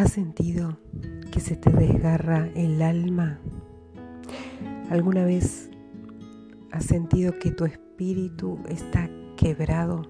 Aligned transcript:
¿Has 0.00 0.12
sentido 0.12 0.78
que 1.30 1.40
se 1.40 1.56
te 1.56 1.70
desgarra 1.70 2.48
el 2.54 2.80
alma? 2.80 3.38
¿Alguna 4.88 5.26
vez 5.26 5.68
has 6.72 6.86
sentido 6.86 7.38
que 7.38 7.50
tu 7.50 7.66
espíritu 7.66 8.58
está 8.66 9.10
quebrado? 9.36 10.06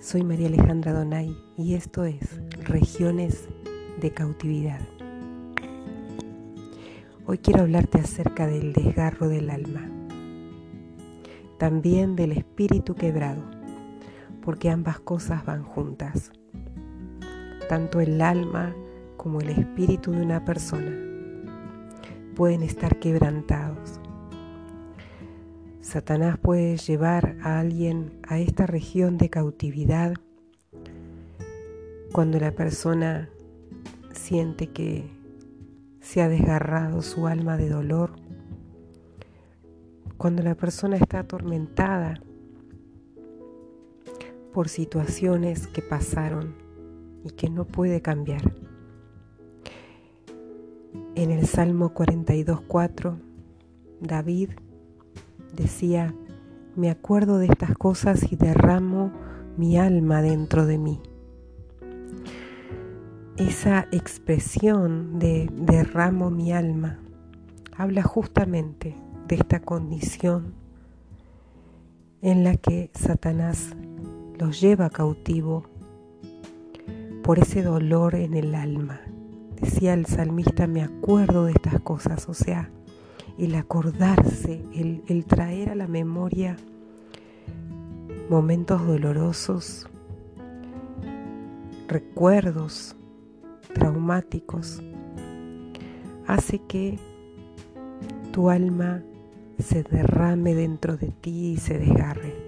Soy 0.00 0.24
María 0.24 0.48
Alejandra 0.48 0.94
Donay 0.94 1.32
y 1.56 1.74
esto 1.74 2.04
es 2.04 2.40
Regiones 2.64 3.48
de 4.00 4.10
Cautividad. 4.10 4.80
Hoy 7.24 7.38
quiero 7.38 7.60
hablarte 7.60 8.00
acerca 8.00 8.48
del 8.48 8.72
desgarro 8.72 9.28
del 9.28 9.50
alma, 9.50 9.88
también 11.56 12.16
del 12.16 12.32
espíritu 12.32 12.96
quebrado, 12.96 13.44
porque 14.42 14.70
ambas 14.70 14.98
cosas 14.98 15.46
van 15.46 15.62
juntas. 15.62 16.32
Tanto 17.68 18.00
el 18.00 18.20
alma 18.20 18.74
como 19.16 19.40
el 19.40 19.48
espíritu 19.48 20.12
de 20.12 20.22
una 20.22 20.44
persona. 20.44 20.92
Pueden 22.34 22.62
estar 22.62 22.98
quebrantados. 22.98 24.00
Satanás 25.80 26.38
puede 26.38 26.76
llevar 26.76 27.36
a 27.42 27.58
alguien 27.58 28.20
a 28.28 28.38
esta 28.38 28.66
región 28.66 29.18
de 29.18 29.30
cautividad 29.30 30.14
cuando 32.12 32.38
la 32.38 32.52
persona 32.52 33.30
siente 34.12 34.68
que 34.68 35.08
se 36.00 36.22
ha 36.22 36.28
desgarrado 36.28 37.02
su 37.02 37.26
alma 37.26 37.56
de 37.56 37.68
dolor, 37.68 38.12
cuando 40.16 40.42
la 40.42 40.54
persona 40.54 40.96
está 40.96 41.20
atormentada 41.20 42.20
por 44.52 44.68
situaciones 44.68 45.66
que 45.66 45.82
pasaron 45.82 46.65
y 47.26 47.30
que 47.30 47.50
no 47.50 47.64
puede 47.64 48.00
cambiar. 48.00 48.54
En 51.16 51.30
el 51.30 51.46
Salmo 51.46 51.92
42.4, 51.92 53.18
David 54.00 54.50
decía, 55.54 56.14
me 56.76 56.90
acuerdo 56.90 57.38
de 57.38 57.46
estas 57.46 57.76
cosas 57.76 58.30
y 58.30 58.36
derramo 58.36 59.12
mi 59.56 59.76
alma 59.76 60.22
dentro 60.22 60.66
de 60.66 60.78
mí. 60.78 61.00
Esa 63.36 63.88
expresión 63.90 65.18
de 65.18 65.50
derramo 65.52 66.30
mi 66.30 66.52
alma 66.52 67.00
habla 67.76 68.02
justamente 68.02 68.94
de 69.26 69.34
esta 69.34 69.60
condición 69.60 70.54
en 72.22 72.44
la 72.44 72.56
que 72.56 72.90
Satanás 72.94 73.74
los 74.38 74.60
lleva 74.60 74.90
cautivo 74.90 75.75
por 77.26 77.40
ese 77.40 77.60
dolor 77.64 78.14
en 78.14 78.34
el 78.34 78.54
alma. 78.54 79.00
Decía 79.60 79.94
el 79.94 80.06
salmista, 80.06 80.68
me 80.68 80.82
acuerdo 80.82 81.46
de 81.46 81.52
estas 81.52 81.80
cosas, 81.80 82.28
o 82.28 82.34
sea, 82.34 82.70
el 83.36 83.56
acordarse, 83.56 84.62
el, 84.72 85.24
traer 85.24 85.70
a 85.70 85.74
la 85.74 85.88
memoria 85.88 86.56
momentos 88.30 88.86
dolorosos, 88.86 89.88
recuerdos 91.88 92.94
traumáticos, 93.74 94.80
hace 96.28 96.60
que 96.60 96.96
tu 98.30 98.50
alma 98.50 99.02
se 99.58 99.82
derrame 99.82 100.54
dentro 100.54 100.96
de 100.96 101.08
ti 101.08 101.54
y 101.54 101.56
se 101.56 101.76
desgarre. 101.76 102.45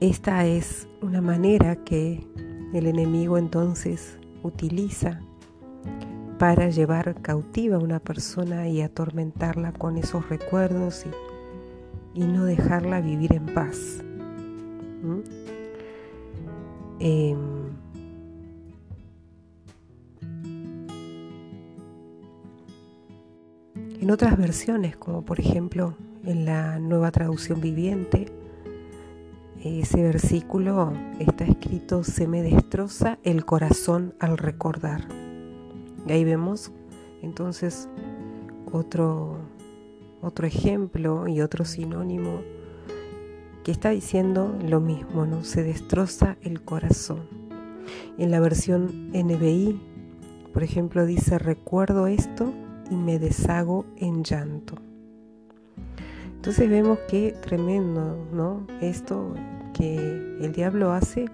Esta 0.00 0.46
es 0.46 0.88
una 1.02 1.20
manera 1.20 1.76
que 1.76 2.26
el 2.72 2.86
enemigo 2.86 3.36
entonces 3.36 4.18
utiliza 4.42 5.20
para 6.38 6.70
llevar 6.70 7.20
cautiva 7.20 7.76
a 7.76 7.80
una 7.80 7.98
persona 7.98 8.66
y 8.66 8.80
atormentarla 8.80 9.74
con 9.74 9.98
esos 9.98 10.26
recuerdos 10.30 11.04
y, 12.14 12.20
no 12.24 12.46
dejarla 12.46 13.02
vivir 13.02 13.34
en 13.34 13.44
paz. 13.52 14.02
Em, 16.98 17.38
en 24.00 24.10
otras 24.10 24.38
versiones, 24.38 24.96
como 24.96 25.26
por 25.26 25.40
ejemplo 25.40 25.94
en 26.24 26.46
la 26.46 26.78
nueva 26.78 27.10
traducción 27.10 27.60
viviente, 27.60 28.39
ese 29.62 30.02
versículo 30.02 30.92
está 31.18 31.44
escrito, 31.44 32.02
se 32.02 32.26
me 32.26 32.42
destroza 32.42 33.18
el 33.22 33.44
corazón 33.44 34.14
al 34.18 34.38
recordar. 34.38 35.06
Y 36.06 36.12
ahí 36.12 36.24
vemos 36.24 36.72
entonces 37.22 37.88
otro, 38.72 39.38
otro 40.22 40.46
ejemplo 40.46 41.28
y 41.28 41.42
otro 41.42 41.64
sinónimo 41.64 42.40
que 43.64 43.72
está 43.72 43.90
diciendo 43.90 44.56
lo 44.66 44.80
mismo, 44.80 45.26
¿no? 45.26 45.44
Se 45.44 45.62
destroza 45.62 46.36
el 46.40 46.62
corazón. 46.62 47.28
En 48.16 48.30
la 48.30 48.40
versión 48.40 49.10
NBI, 49.12 49.78
por 50.52 50.62
ejemplo, 50.62 51.04
dice, 51.04 51.38
recuerdo 51.38 52.06
esto 52.06 52.52
y 52.90 52.94
me 52.94 53.18
deshago 53.18 53.84
en 53.96 54.24
llanto. 54.24 54.76
Entonces 56.40 56.70
vemos 56.70 56.98
que 57.00 57.32
tremendo, 57.32 58.16
¿no? 58.32 58.66
Esto 58.80 59.34
que 59.74 59.96
el 60.40 60.52
diablo 60.54 60.90
hace 60.90 61.26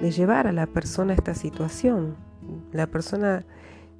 de 0.00 0.12
llevar 0.12 0.46
a 0.46 0.52
la 0.52 0.68
persona 0.68 1.10
a 1.12 1.16
esta 1.16 1.34
situación. 1.34 2.14
La 2.70 2.86
persona 2.86 3.44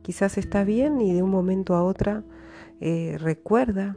quizás 0.03 0.39
está 0.39 0.63
bien 0.63 1.01
y 1.01 1.13
de 1.13 1.25
un 1.25 1.31
momento 1.31 1.75
a 1.75 1.83
otra 1.83 2.23
eh, 2.81 3.17
recuerda 3.19 3.97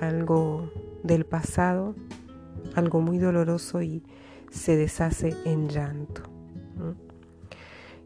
algo 0.00 0.70
del 1.02 1.26
pasado, 1.26 1.96
algo 2.76 3.00
muy 3.00 3.18
doloroso 3.18 3.82
y 3.82 4.04
se 4.48 4.76
deshace 4.76 5.34
en 5.44 5.68
llanto. 5.68 6.22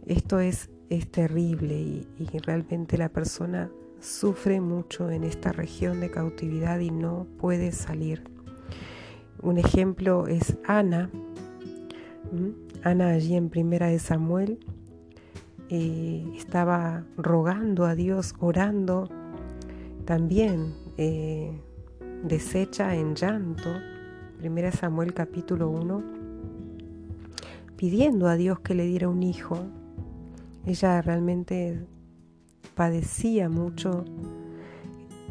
Esto 0.07 0.41
es, 0.41 0.71
es 0.89 1.11
terrible 1.11 1.75
y 1.75 2.07
realmente 2.47 2.97
la 2.97 3.11
persona 3.11 3.69
sufre 4.07 4.61
mucho 4.61 5.11
en 5.11 5.25
esta 5.25 5.51
región 5.51 6.01
de 6.01 6.11
cautividad 6.11 6.79
y 6.79 6.91
no 6.91 7.27
puede 7.39 7.73
salir. 7.73 8.23
Un 9.43 9.59
ejemplo 9.59 10.29
es 10.29 10.57
Ana. 10.65 11.11
Ana 12.85 13.09
allí 13.09 13.35
en 13.35 13.51
Primera 13.51 13.89
de 13.89 13.99
Samuel 13.99 14.59
eh, 15.71 16.25
estaba 16.37 17.05
rogando 17.17 17.85
a 17.85 17.97
Dios, 17.97 18.35
orando, 18.39 19.09
también 20.05 20.75
eh, 20.97 21.51
deshecha 22.23 22.95
en 22.95 23.17
llanto. 23.17 23.71
Primera 24.39 24.71
Samuel 24.71 25.15
capítulo 25.15 25.69
1, 25.69 26.03
pidiendo 27.77 28.29
a 28.29 28.37
Dios 28.37 28.61
que 28.61 28.75
le 28.75 28.87
diera 28.87 29.09
un 29.09 29.25
hijo. 29.25 29.67
Ella 30.65 31.03
realmente 31.03 31.87
padecía 32.77 33.49
mucho 33.49 34.05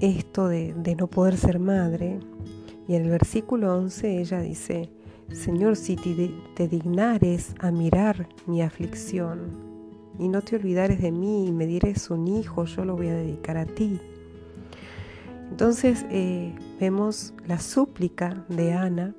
esto 0.02 0.50
de, 0.50 0.74
no 1.00 1.08
poder 1.08 1.38
ser 1.38 1.60
madre. 1.60 2.20
Y 2.88 2.96
en 2.96 3.04
el 3.04 3.12
versículo 3.12 3.78
11 3.78 4.20
ella 4.20 4.42
dice, 4.42 4.90
Señor, 5.32 5.78
si 5.78 5.96
te, 5.96 6.68
dignares 6.68 7.56
a 7.60 7.72
mirar 7.72 8.28
mi 8.46 8.62
aflicción 8.62 9.64
y 10.20 10.28
no 10.28 10.42
te 10.42 10.58
olvidares 10.58 11.02
de 11.02 11.12
mí 11.12 11.48
y 11.48 11.52
me 11.52 11.68
dieres 11.68 12.10
un 12.10 12.28
hijo, 12.28 12.66
yo 12.66 12.84
lo 12.84 12.96
voy 12.96 13.08
a 13.08 13.16
dedicar 13.16 13.58
a 13.58 13.66
ti. 13.66 14.00
Entonces 15.50 16.06
eh, 16.10 16.54
vemos 16.80 17.34
la 17.48 17.60
súplica 17.60 18.44
de 18.50 18.74
Ana 18.74 19.16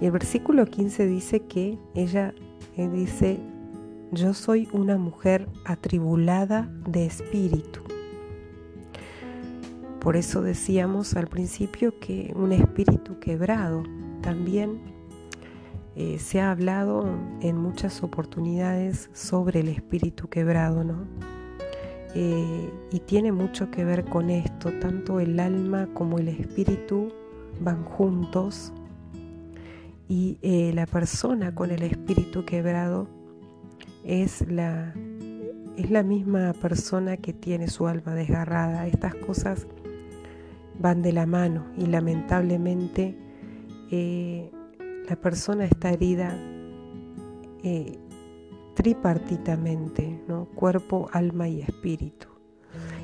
y 0.00 0.06
el 0.06 0.12
versículo 0.12 0.64
15 0.66 1.06
dice 1.06 1.40
que 1.40 1.78
ella 1.94 2.34
eh, 2.76 2.88
dice, 2.88 3.38
yo 4.12 4.34
soy 4.34 4.68
una 4.72 4.98
mujer 4.98 5.48
atribulada 5.64 6.68
de 6.86 7.06
espíritu. 7.06 7.80
Por 10.00 10.16
eso 10.16 10.42
decíamos 10.42 11.14
al 11.14 11.28
principio 11.28 11.98
que 12.00 12.32
un 12.34 12.52
espíritu 12.52 13.20
quebrado 13.20 13.84
también 14.22 14.80
eh, 15.94 16.18
se 16.18 16.40
ha 16.40 16.50
hablado 16.50 17.06
en 17.40 17.56
muchas 17.56 18.02
oportunidades 18.02 19.10
sobre 19.12 19.60
el 19.60 19.68
espíritu 19.68 20.28
quebrado, 20.28 20.84
¿no? 20.84 21.04
Eh, 22.14 22.72
y 22.90 23.00
tiene 23.00 23.30
mucho 23.30 23.70
que 23.70 23.84
ver 23.84 24.04
con 24.04 24.30
esto, 24.30 24.72
tanto 24.80 25.20
el 25.20 25.38
alma 25.38 25.88
como 25.94 26.18
el 26.18 26.28
espíritu 26.28 27.12
van 27.60 27.84
juntos 27.84 28.72
y 30.08 30.38
eh, 30.42 30.72
la 30.74 30.86
persona 30.86 31.54
con 31.54 31.70
el 31.70 31.82
espíritu 31.82 32.44
quebrado 32.44 33.19
es 34.04 34.48
la, 34.50 34.94
es 35.76 35.90
la 35.90 36.02
misma 36.02 36.52
persona 36.54 37.16
que 37.16 37.32
tiene 37.32 37.68
su 37.68 37.86
alma 37.86 38.14
desgarrada. 38.14 38.86
Estas 38.86 39.14
cosas 39.14 39.66
van 40.78 41.02
de 41.02 41.12
la 41.12 41.26
mano 41.26 41.66
y 41.76 41.86
lamentablemente 41.86 43.16
eh, 43.90 44.50
la 45.08 45.16
persona 45.16 45.64
está 45.64 45.90
herida 45.90 46.36
eh, 47.62 47.98
tripartitamente, 48.74 50.22
¿no? 50.26 50.46
cuerpo, 50.54 51.08
alma 51.12 51.48
y 51.48 51.60
espíritu. 51.60 52.28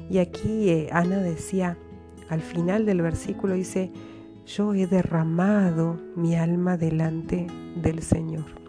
Y 0.09 0.19
aquí 0.19 0.71
eh, 0.71 0.89
Ana 0.93 1.19
decía, 1.19 1.77
al 2.29 2.41
final 2.41 2.87
del 2.87 3.03
versículo 3.03 3.55
dice, 3.55 3.91
yo 4.47 4.73
he 4.75 4.87
derramado 4.87 5.99
mi 6.15 6.37
alma 6.37 6.77
delante 6.77 7.47
del 7.83 8.03
Señor. 8.03 8.66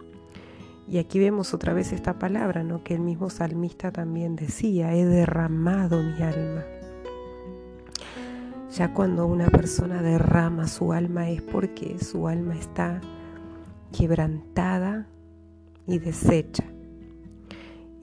Y 0.90 0.98
aquí 0.98 1.18
vemos 1.18 1.52
otra 1.52 1.74
vez 1.74 1.92
esta 1.92 2.18
palabra, 2.18 2.64
¿no? 2.64 2.82
que 2.82 2.94
el 2.94 3.00
mismo 3.00 3.28
salmista 3.28 3.92
también 3.92 4.36
decía, 4.36 4.94
he 4.94 5.04
derramado 5.04 6.02
mi 6.02 6.22
alma. 6.22 6.64
Ya 8.74 8.94
cuando 8.94 9.26
una 9.26 9.48
persona 9.48 10.02
derrama 10.02 10.66
su 10.66 10.92
alma 10.92 11.28
es 11.28 11.42
porque 11.42 11.98
su 11.98 12.26
alma 12.26 12.54
está 12.54 13.02
quebrantada 13.92 15.08
y 15.86 15.98
deshecha. 15.98 16.64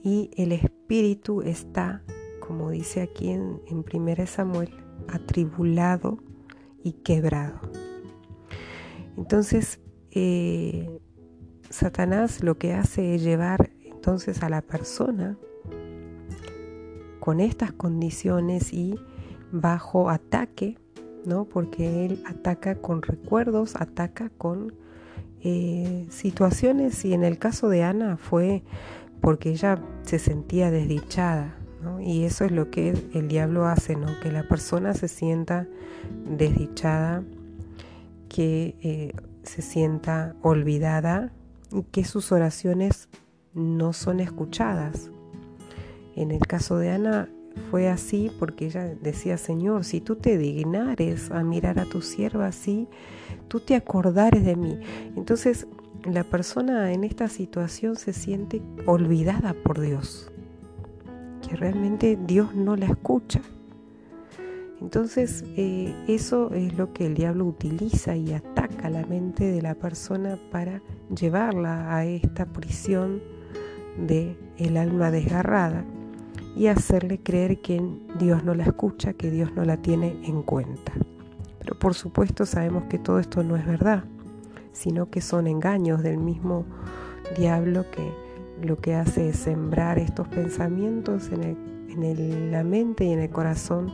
Y 0.02 0.30
el 0.36 0.52
espíritu 0.52 1.42
está, 1.42 2.02
como 2.40 2.70
dice 2.70 3.02
aquí 3.02 3.30
en, 3.30 3.60
en 3.66 3.84
1 3.92 4.26
Samuel, 4.26 4.70
atribulado 5.08 6.18
y 6.84 6.92
quebrado. 6.92 7.60
Entonces, 9.16 9.80
eh, 10.12 11.00
Satanás 11.70 12.42
lo 12.42 12.58
que 12.58 12.74
hace 12.74 13.14
es 13.14 13.22
llevar 13.22 13.70
entonces 13.84 14.42
a 14.42 14.48
la 14.48 14.62
persona 14.62 15.36
con 17.20 17.40
estas 17.40 17.72
condiciones 17.72 18.72
y 18.72 18.98
bajo 19.50 20.10
ataque, 20.10 20.78
¿no? 21.24 21.44
Porque 21.44 22.06
él 22.06 22.22
ataca 22.26 22.76
con 22.76 23.02
recuerdos, 23.02 23.74
ataca 23.76 24.30
con 24.30 24.74
eh, 25.42 26.06
situaciones 26.10 27.04
y 27.04 27.14
en 27.14 27.24
el 27.24 27.38
caso 27.38 27.68
de 27.68 27.82
Ana 27.82 28.16
fue 28.16 28.62
porque 29.20 29.50
ella 29.50 29.82
se 30.02 30.18
sentía 30.18 30.70
desdichada, 30.70 31.56
y 32.00 32.24
eso 32.24 32.44
es 32.44 32.52
lo 32.52 32.70
que 32.70 32.94
el 33.14 33.28
diablo 33.28 33.66
hace, 33.66 33.96
¿no? 33.96 34.08
que 34.20 34.32
la 34.32 34.42
persona 34.42 34.94
se 34.94 35.08
sienta 35.08 35.66
desdichada, 36.28 37.22
que 38.28 38.76
eh, 38.82 39.12
se 39.42 39.62
sienta 39.62 40.34
olvidada 40.42 41.32
que 41.90 42.04
sus 42.04 42.32
oraciones 42.32 43.08
no 43.54 43.92
son 43.92 44.20
escuchadas. 44.20 45.10
En 46.14 46.30
el 46.30 46.40
caso 46.40 46.78
de 46.78 46.90
Ana 46.90 47.28
fue 47.70 47.88
así 47.88 48.30
porque 48.38 48.66
ella 48.66 48.94
decía, 49.00 49.38
Señor, 49.38 49.84
si 49.84 50.00
tú 50.00 50.16
te 50.16 50.38
dignares 50.38 51.30
a 51.30 51.42
mirar 51.42 51.78
a 51.78 51.84
tu 51.84 52.02
sierva 52.02 52.46
así, 52.46 52.88
tú 53.48 53.60
te 53.60 53.74
acordares 53.74 54.44
de 54.44 54.56
mí. 54.56 54.78
Entonces 55.16 55.66
la 56.04 56.24
persona 56.24 56.92
en 56.92 57.04
esta 57.04 57.28
situación 57.28 57.96
se 57.96 58.12
siente 58.12 58.62
olvidada 58.86 59.54
por 59.54 59.80
Dios 59.80 60.30
que 61.46 61.56
realmente 61.56 62.18
Dios 62.26 62.54
no 62.54 62.76
la 62.76 62.86
escucha. 62.86 63.40
Entonces 64.80 65.44
eh, 65.56 65.94
eso 66.06 66.50
es 66.52 66.76
lo 66.76 66.92
que 66.92 67.06
el 67.06 67.14
diablo 67.14 67.46
utiliza 67.46 68.14
y 68.16 68.32
ataca 68.32 68.90
la 68.90 69.06
mente 69.06 69.44
de 69.44 69.62
la 69.62 69.74
persona 69.74 70.38
para 70.50 70.82
llevarla 71.14 71.96
a 71.96 72.04
esta 72.04 72.46
prisión 72.46 73.22
de 74.06 74.36
el 74.58 74.76
alma 74.76 75.10
desgarrada 75.10 75.84
y 76.54 76.66
hacerle 76.68 77.18
creer 77.18 77.60
que 77.60 77.82
Dios 78.18 78.44
no 78.44 78.54
la 78.54 78.64
escucha, 78.64 79.12
que 79.12 79.30
Dios 79.30 79.52
no 79.54 79.64
la 79.64 79.76
tiene 79.76 80.18
en 80.24 80.42
cuenta. 80.42 80.92
Pero 81.58 81.78
por 81.78 81.94
supuesto 81.94 82.46
sabemos 82.46 82.84
que 82.84 82.98
todo 82.98 83.18
esto 83.18 83.42
no 83.42 83.56
es 83.56 83.66
verdad, 83.66 84.04
sino 84.72 85.10
que 85.10 85.20
son 85.20 85.46
engaños 85.46 86.02
del 86.02 86.18
mismo 86.18 86.64
diablo 87.36 87.84
que 87.90 88.12
lo 88.62 88.78
que 88.78 88.94
hace 88.94 89.30
es 89.30 89.36
sembrar 89.36 89.98
estos 89.98 90.28
pensamientos 90.28 91.30
en, 91.30 91.56
la 92.52 92.62
mente 92.62 93.04
y 93.04 93.12
en 93.12 93.20
el 93.20 93.30
corazón 93.30 93.90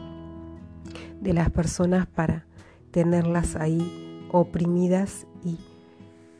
de 1.22 1.32
las 1.32 1.50
personas 1.50 2.06
para 2.06 2.46
tenerlas 2.90 3.56
ahí 3.56 4.26
oprimidas 4.32 5.26
y, 5.44 5.58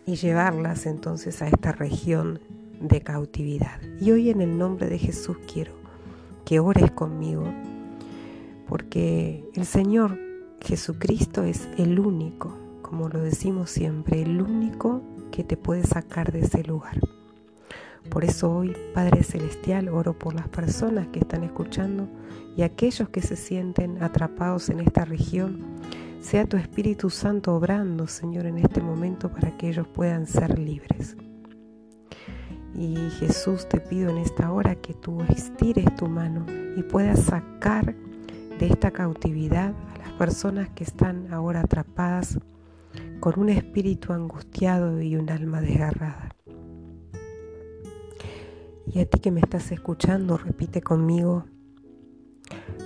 y 0.07 0.17
llevarlas 0.17 0.87
entonces 0.87 1.41
a 1.43 1.49
esta 1.49 1.73
región 1.73 2.41
de 2.81 3.01
cautividad. 3.01 3.81
Y 4.01 4.11
hoy 4.11 4.31
en 4.31 4.41
el 4.41 4.59
nombre 4.59 4.89
de 4.89 4.99
Jesús 4.99 5.37
quiero 5.51 5.73
que 6.45 6.59
ores 6.59 6.91
conmigo, 6.91 7.45
porque 8.69 9.45
el 9.55 9.65
Señor 9.65 10.19
Jesucristo 10.61 11.45
es 11.45 11.69
el 11.79 11.99
único, 12.01 12.57
como 12.83 13.09
lo 13.09 13.21
decimos 13.21 13.71
siempre, 13.71 14.23
el 14.23 14.43
único 14.43 15.03
que 15.31 15.45
te 15.45 15.57
puede 15.57 15.85
sacar 15.85 16.33
de 16.33 16.41
ese 16.41 16.65
lugar. 16.65 16.99
Por 18.11 18.25
eso 18.25 18.51
hoy, 18.51 18.77
Padre 18.95 19.23
Celestial, 19.23 19.89
oro 19.89 20.19
por 20.19 20.35
las 20.35 20.49
personas 20.49 21.09
que 21.09 21.21
están 21.21 21.45
escuchando 21.45 22.09
y 22.57 22.63
aquellos 22.63 23.09
que 23.09 23.23
se 23.23 23.37
sienten 23.37 24.03
atrapados 24.03 24.69
en 24.69 24.81
esta 24.81 25.05
región. 25.05 25.65
Sea 26.21 26.47
tu 26.47 26.57
Espíritu 26.57 27.11
Santo 27.11 27.55
obrando, 27.55 28.07
Señor, 28.07 28.47
en 28.47 28.59
este 28.59 28.81
momento 28.81 29.31
para 29.31 29.57
que 29.57 29.71
ellos 29.71 29.87
puedan 29.89 30.27
ser 30.27 30.59
libres. 30.59 31.17
Y 32.75 32.97
Jesús, 33.19 33.69
te 33.69 33.81
pido 33.81 34.11
en 34.11 34.19
esta 34.19 34.51
hora 34.53 34.75
que 34.77 34.95
tú 34.95 35.21
estires 35.29 35.95
tu 35.97 36.09
mano 36.09 36.47
y 36.77 36.83
puedas 36.83 37.21
sacar 37.21 37.95
de 38.59 38.67
esta 38.67 38.91
cautividad 38.91 39.75
a 39.95 39.99
las 39.99 40.13
personas 40.13 40.71
que 40.71 40.85
están 40.85 41.33
ahora 41.33 41.61
atrapadas 41.61 42.39
con 43.21 43.39
un 43.39 43.49
espíritu 43.49 44.13
angustiado 44.13 45.01
y 45.03 45.17
un 45.17 45.31
alma 45.31 45.61
desgarrada. 45.61 46.32
Y 48.93 49.01
a 49.01 49.07
ti 49.07 49.21
que 49.21 49.31
me 49.31 49.41
estás 49.41 49.73
escuchando, 49.73 50.37
repite 50.37 50.83
conmigo, 50.83 51.47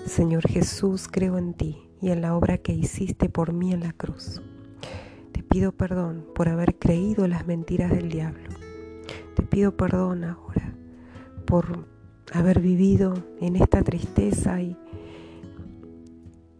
Señor 0.04 0.46
Jesús, 0.46 1.08
creo 1.10 1.36
en 1.36 1.52
ti 1.54 1.90
y 2.00 2.10
en 2.10 2.22
la 2.22 2.36
obra 2.36 2.58
que 2.58 2.72
hiciste 2.72 3.28
por 3.28 3.52
mí 3.52 3.72
en 3.72 3.80
la 3.80 3.92
cruz. 3.92 4.40
Te 5.32 5.42
pido 5.42 5.72
perdón 5.72 6.24
por 6.32 6.48
haber 6.48 6.78
creído 6.78 7.26
las 7.26 7.48
mentiras 7.48 7.90
del 7.90 8.08
diablo. 8.08 8.50
Te 9.34 9.42
pido 9.42 9.76
perdón 9.76 10.22
ahora 10.22 10.76
por 11.44 11.88
haber 12.32 12.60
vivido 12.60 13.14
en 13.40 13.56
esta 13.56 13.82
tristeza 13.82 14.62
y, 14.62 14.76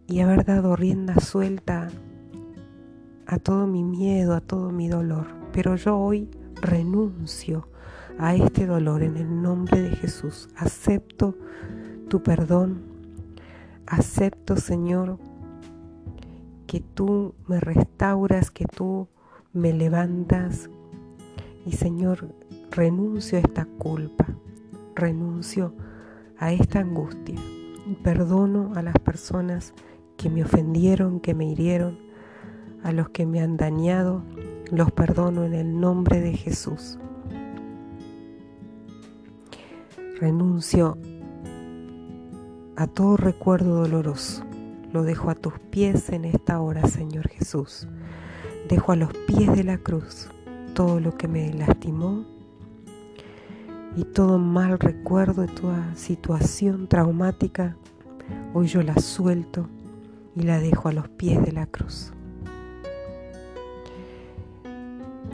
y 0.08 0.20
haber 0.20 0.44
dado 0.44 0.74
rienda 0.74 1.20
suelta 1.20 1.88
a 3.26 3.38
todo 3.38 3.68
mi 3.68 3.84
miedo, 3.84 4.34
a 4.34 4.40
todo 4.40 4.72
mi 4.72 4.88
dolor. 4.88 5.28
Pero 5.52 5.76
yo 5.76 5.96
hoy 5.96 6.28
renuncio 6.60 7.68
a 8.18 8.34
este 8.34 8.66
dolor 8.66 9.02
en 9.02 9.16
el 9.16 9.42
nombre 9.42 9.82
de 9.82 9.90
Jesús. 9.90 10.48
Acepto 10.56 11.36
tu 12.08 12.22
perdón. 12.22 12.82
Acepto, 13.86 14.56
Señor, 14.56 15.18
que 16.66 16.80
tú 16.80 17.34
me 17.46 17.60
restauras, 17.60 18.50
que 18.50 18.64
tú 18.64 19.08
me 19.52 19.72
levantas. 19.72 20.70
Y 21.64 21.72
Señor, 21.72 22.28
renuncio 22.70 23.38
a 23.38 23.40
esta 23.40 23.66
culpa, 23.78 24.26
renuncio 24.94 25.74
a 26.38 26.52
esta 26.52 26.80
angustia. 26.80 27.38
Perdono 28.02 28.72
a 28.74 28.82
las 28.82 28.98
personas 28.98 29.72
que 30.16 30.28
me 30.30 30.42
ofendieron, 30.42 31.20
que 31.20 31.34
me 31.34 31.46
hirieron, 31.46 31.98
a 32.82 32.92
los 32.92 33.10
que 33.10 33.26
me 33.26 33.40
han 33.40 33.56
dañado, 33.56 34.22
los 34.70 34.90
perdono 34.90 35.44
en 35.44 35.54
el 35.54 35.78
nombre 35.78 36.20
de 36.20 36.32
Jesús. 36.32 36.98
Renuncio 40.18 40.96
a 42.76 42.86
todo 42.86 43.16
recuerdo 43.16 43.82
doloroso. 43.82 44.44
Lo 44.92 45.02
dejo 45.02 45.30
a 45.30 45.34
tus 45.34 45.54
pies 45.70 46.08
en 46.10 46.24
esta 46.24 46.60
hora, 46.60 46.86
Señor 46.86 47.28
Jesús. 47.28 47.86
Dejo 48.68 48.92
a 48.92 48.96
los 48.96 49.12
pies 49.26 49.54
de 49.54 49.64
la 49.64 49.78
cruz 49.78 50.28
todo 50.74 51.00
lo 51.00 51.16
que 51.16 51.28
me 51.28 51.52
lastimó 51.52 52.24
y 53.94 54.04
todo 54.04 54.38
mal 54.38 54.78
recuerdo 54.78 55.42
de 55.42 55.48
toda 55.48 55.94
situación 55.94 56.88
traumática. 56.88 57.76
Hoy 58.54 58.68
yo 58.68 58.82
la 58.82 58.96
suelto 58.96 59.68
y 60.34 60.42
la 60.42 60.60
dejo 60.60 60.88
a 60.88 60.92
los 60.92 61.08
pies 61.08 61.42
de 61.44 61.52
la 61.52 61.66
cruz. 61.66 62.12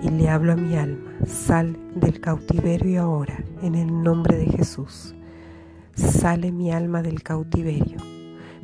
y 0.02 0.08
le 0.08 0.28
hablo 0.28 0.52
a 0.52 0.56
mi 0.56 0.76
alma, 0.76 1.11
sal 1.26 1.78
del 1.94 2.20
cautiverio 2.20 3.02
ahora, 3.02 3.44
en 3.62 3.74
el 3.74 4.02
nombre 4.02 4.36
de 4.36 4.46
Jesús. 4.46 5.14
Sale 5.94 6.52
mi 6.52 6.72
alma 6.72 7.02
del 7.02 7.22
cautiverio. 7.22 7.98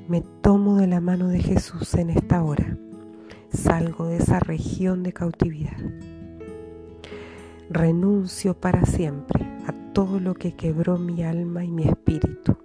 Me 0.09 0.23
tomo 0.43 0.77
de 0.77 0.87
la 0.87 1.01
mano 1.01 1.29
de 1.29 1.41
Jesús 1.41 1.95
en 1.95 2.11
esta 2.11 2.43
hora. 2.43 2.77
Salgo 3.53 4.07
de 4.07 4.17
esa 4.17 4.41
región 4.41 5.03
de 5.03 5.13
cautividad. 5.13 5.77
Renuncio 7.71 8.59
para 8.59 8.85
siempre 8.87 9.45
a 9.67 9.93
todo 9.93 10.21
lo 10.21 10.35
que 10.35 10.53
quebró 10.53 10.99
mi 10.99 11.23
alma 11.23 11.65
y 11.65 11.71
mi 11.71 11.85
espíritu. 11.85 12.57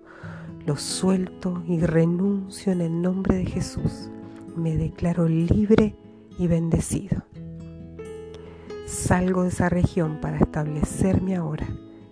Lo 0.66 0.78
suelto 0.78 1.62
y 1.68 1.80
renuncio 1.82 2.72
en 2.72 2.82
el 2.82 3.02
nombre 3.02 3.36
de 3.36 3.46
Jesús. 3.46 4.10
Me 4.56 4.78
declaro 4.78 5.28
libre 5.28 5.96
y 6.40 6.48
bendecido 6.48 7.24
salgo 8.94 9.44
de 9.44 9.50
esa 9.50 9.70
región 9.70 10.20
para 10.22 10.38
establecerme 10.38 11.36
ahora 11.36 11.68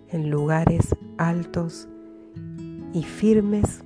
en 0.08 0.30
lugares 0.30 0.94
altos 1.16 1.88
y 2.92 3.02
firmes 3.04 3.82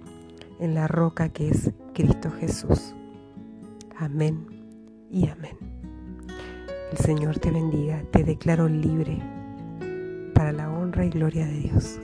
en 0.59 0.75
la 0.75 0.89
roca 0.89 1.29
que 1.29 1.51
es 1.51 1.71
Cristo 1.95 2.31
Jesús. 2.31 2.95
Amén 3.97 4.47
y 5.11 5.29
amén. 5.29 5.57
El 6.91 6.99
Señor 6.99 7.39
te 7.39 7.51
bendiga, 7.51 8.03
te 8.11 8.25
declaro 8.25 8.69
libre 8.69 9.23
para 10.35 10.53
la 10.53 10.71
honra 10.71 11.05
y 11.05 11.11
gloria 11.11 11.47
de 11.47 11.61
Dios. 11.61 12.01